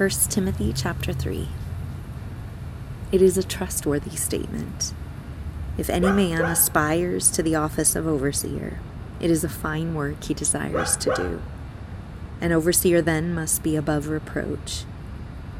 [0.00, 1.46] 1 Timothy chapter 3.
[3.12, 4.94] It is a trustworthy statement.
[5.76, 8.80] If any man aspires to the office of overseer,
[9.20, 11.42] it is a fine work he desires to do.
[12.40, 14.84] An overseer then must be above reproach,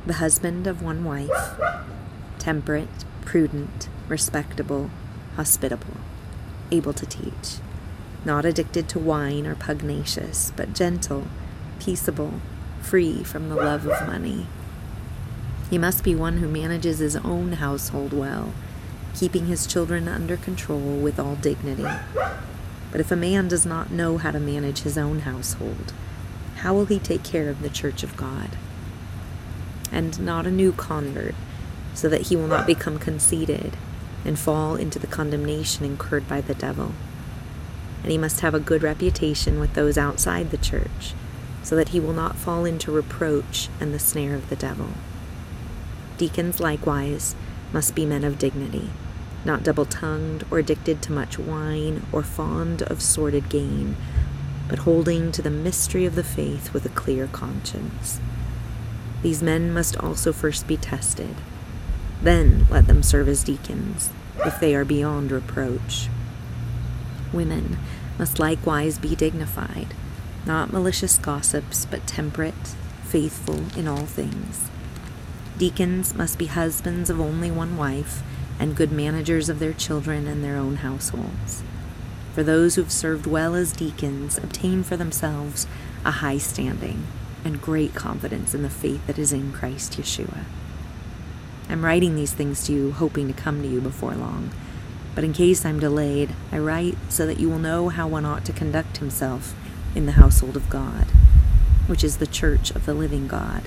[0.07, 1.61] the husband of one wife,
[2.38, 4.91] temperate, prudent, respectable,
[5.36, 5.98] hospitable,
[6.70, 7.59] able to teach,
[8.25, 11.27] not addicted to wine or pugnacious, but gentle,
[11.79, 12.41] peaceable,
[12.82, 14.46] free from the love of money.
[15.71, 18.52] He must be one who manages his own household well,
[19.14, 21.86] keeping his children under control with all dignity.
[22.90, 25.93] But if a man does not know how to manage his own household,
[26.57, 28.50] how will he take care of the church of God?
[29.93, 31.35] And not a new convert,
[31.94, 33.77] so that he will not become conceited
[34.24, 36.92] and fall into the condemnation incurred by the devil.
[38.02, 41.14] And he must have a good reputation with those outside the church
[41.62, 44.89] so that he will not fall into reproach and the snare of the devil.
[46.17, 47.34] Deacons likewise
[47.72, 48.91] must be men of dignity,
[49.44, 53.97] not double tongued or addicted to much wine or fond of sordid gain,
[54.69, 58.20] but holding to the mystery of the faith with a clear conscience.
[59.22, 61.36] These men must also first be tested.
[62.22, 64.11] Then let them serve as deacons,
[64.45, 66.08] if they are beyond reproach.
[67.33, 67.78] Women
[68.19, 69.95] must likewise be dignified
[70.46, 72.74] not malicious gossips, but temperate,
[73.05, 74.70] faithful in all things.
[75.58, 78.22] Deacons must be husbands of only one wife,
[78.58, 81.62] and good managers of their children and their own households.
[82.34, 85.66] For those who've served well as deacons obtain for themselves
[86.05, 87.06] a high standing
[87.44, 90.44] and great confidence in the faith that is in Christ Yeshua.
[91.68, 94.50] I'm writing these things to you, hoping to come to you before long.
[95.14, 98.44] But in case I'm delayed, I write so that you will know how one ought
[98.44, 99.55] to conduct himself
[99.94, 101.06] in the household of God,
[101.86, 103.62] which is the church of the living God,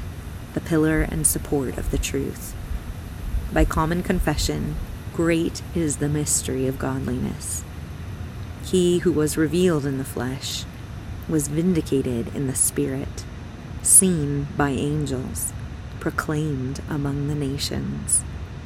[0.54, 2.56] the pillar and support of the truth.
[3.52, 4.76] By common confession,
[5.14, 7.64] great is the mystery of godliness.
[8.66, 10.66] He who was revealed in the flesh
[11.28, 13.26] was vindicated in the spirit,
[13.82, 15.54] seen by angels,
[16.00, 18.24] proclaimed among the nations,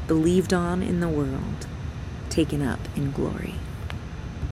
[0.07, 1.67] believed on in the world,
[2.29, 3.55] taken up in glory.